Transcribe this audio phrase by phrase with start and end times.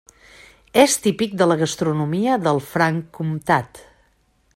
[0.83, 3.83] És típic de la gastronomia del Franc-Comtat.